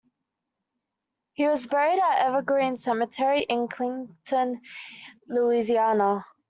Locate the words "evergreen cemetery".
2.25-3.41